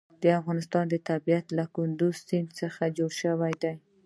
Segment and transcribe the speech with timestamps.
[0.23, 3.73] د افغانستان طبیعت له کندز سیند څخه جوړ شوی دی.